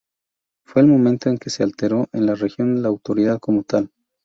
Fue 0.65 0.81
el 0.81 0.87
momento 0.87 1.29
en 1.29 1.37
que 1.37 1.51
se 1.51 1.61
alteró 1.61 2.09
en 2.11 2.25
la 2.25 2.33
región 2.33 2.81
la 2.81 2.87
autoridad 2.87 3.37
como 3.39 3.61
tal. 3.65 3.91